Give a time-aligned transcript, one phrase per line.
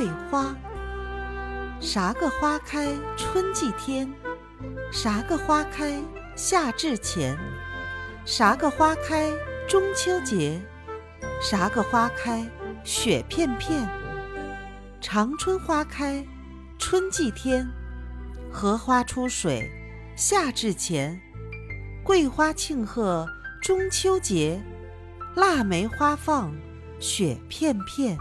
[0.00, 0.56] 桂花。
[1.78, 2.88] 啥个花开
[3.18, 4.10] 春季天？
[4.90, 6.02] 啥个花开
[6.34, 7.36] 夏至前？
[8.24, 9.30] 啥个花开
[9.68, 10.58] 中秋节？
[11.42, 12.50] 啥个花开
[12.82, 13.86] 雪片片？
[15.02, 16.24] 长春花开
[16.78, 17.68] 春季天？
[18.50, 19.70] 荷花出水
[20.16, 21.20] 夏至前？
[22.02, 23.28] 桂花庆贺
[23.60, 24.62] 中秋节？
[25.36, 26.54] 腊梅花放
[26.98, 28.16] 雪片片？